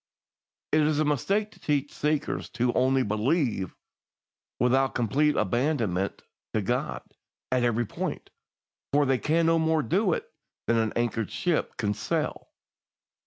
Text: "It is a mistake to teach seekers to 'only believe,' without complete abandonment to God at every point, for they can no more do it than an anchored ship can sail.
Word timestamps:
"It 0.71 0.81
is 0.81 0.97
a 0.99 1.05
mistake 1.05 1.51
to 1.51 1.59
teach 1.59 1.93
seekers 1.93 2.49
to 2.57 2.73
'only 2.73 3.03
believe,' 3.03 3.75
without 4.59 4.95
complete 4.95 5.35
abandonment 5.35 6.23
to 6.55 6.63
God 6.63 7.03
at 7.51 7.63
every 7.63 7.85
point, 7.85 8.31
for 8.91 9.05
they 9.05 9.19
can 9.19 9.45
no 9.45 9.59
more 9.59 9.83
do 9.83 10.13
it 10.13 10.27
than 10.65 10.77
an 10.77 10.91
anchored 10.95 11.29
ship 11.29 11.77
can 11.77 11.93
sail. 11.93 12.47